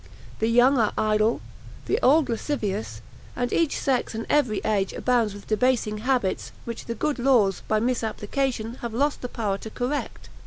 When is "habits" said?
5.99-6.51